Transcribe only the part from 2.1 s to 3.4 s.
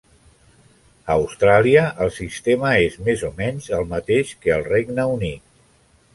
sistema és més o